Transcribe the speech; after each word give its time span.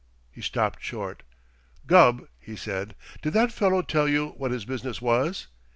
He 0.31 0.41
stopped 0.41 0.81
short. 0.81 1.21
"Gubb," 1.85 2.27
he 2.39 2.55
said, 2.55 2.95
"did 3.21 3.33
that 3.33 3.51
fellow 3.51 3.83
tell 3.83 4.07
you 4.07 4.29
what 4.29 4.49
his 4.49 4.65
business 4.65 4.99
was?" 4.99 5.45